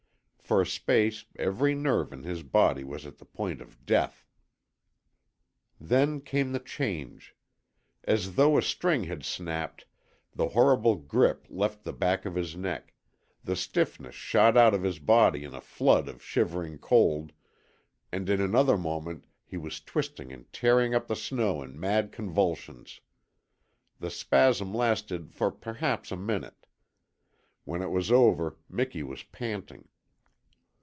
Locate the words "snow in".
21.15-21.79